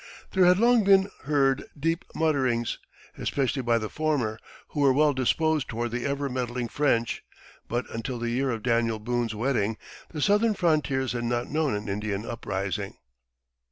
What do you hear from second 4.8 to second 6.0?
well disposed toward